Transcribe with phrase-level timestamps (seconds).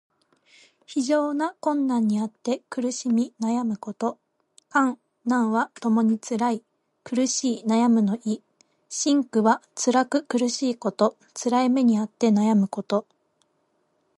[0.87, 4.17] 非常な困難にあって苦しみ悩むこと。
[4.69, 6.63] 「艱」「難」はともにつらい、
[7.03, 8.41] 苦しい、悩むの意。
[8.89, 11.17] 「辛苦」はつらく苦しいこと。
[11.35, 13.05] つらい目にあって悩むこと。